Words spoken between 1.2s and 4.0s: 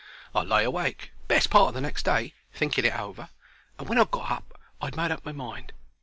best part of next day thinking it over, and when